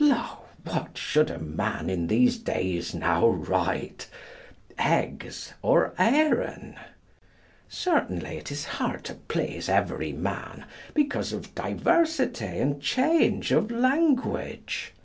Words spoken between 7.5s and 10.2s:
Certainly it is hard to please every